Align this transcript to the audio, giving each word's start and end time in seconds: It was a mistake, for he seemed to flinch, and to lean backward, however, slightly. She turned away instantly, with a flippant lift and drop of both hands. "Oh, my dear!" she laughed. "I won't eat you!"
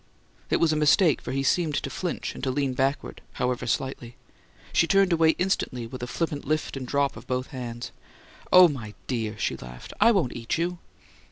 It 0.49 0.55
was 0.57 0.73
a 0.73 0.75
mistake, 0.75 1.21
for 1.21 1.31
he 1.31 1.43
seemed 1.43 1.75
to 1.75 1.89
flinch, 1.91 2.33
and 2.33 2.43
to 2.43 2.49
lean 2.49 2.73
backward, 2.73 3.21
however, 3.33 3.67
slightly. 3.67 4.15
She 4.73 4.87
turned 4.87 5.13
away 5.13 5.35
instantly, 5.37 5.85
with 5.85 6.01
a 6.01 6.07
flippant 6.07 6.43
lift 6.43 6.75
and 6.75 6.87
drop 6.87 7.15
of 7.15 7.27
both 7.27 7.49
hands. 7.53 7.91
"Oh, 8.51 8.67
my 8.67 8.95
dear!" 9.05 9.37
she 9.37 9.57
laughed. 9.57 9.93
"I 10.01 10.11
won't 10.11 10.35
eat 10.35 10.57
you!" 10.57 10.79